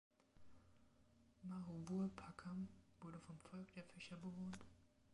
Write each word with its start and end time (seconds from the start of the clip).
Maruvurpakkam 1.43 2.67
wurde 3.01 3.19
vom 3.19 3.37
Volk 3.51 3.71
der 3.75 3.83
Fischer 3.83 4.17
bewohnt. 4.17 4.57